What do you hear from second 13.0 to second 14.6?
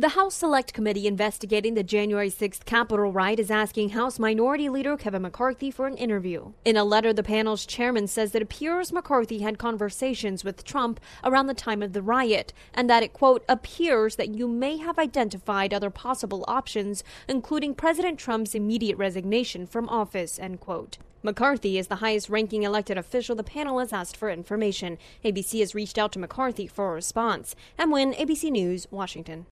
it, quote, appears that you